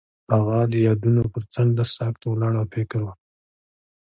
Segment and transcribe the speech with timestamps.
[0.33, 3.21] هغه د یادونه پر څنډه ساکت ولاړ او فکر وکړ.